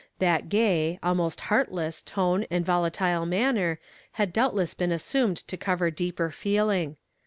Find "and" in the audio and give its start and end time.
2.49-2.65